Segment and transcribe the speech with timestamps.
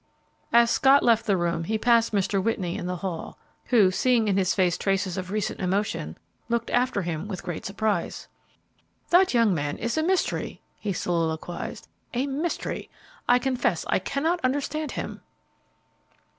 [0.51, 2.41] As Scott left the room, he passed Mr.
[2.43, 6.17] Whitney in the hall, who, seeing in his face traces of recent emotion,
[6.49, 8.27] looked after him with great surprise.
[9.11, 11.87] "That young man is a mystery!" he soliloquized.
[12.15, 12.89] "A mystery!
[13.29, 15.21] I confess I cannot understand him."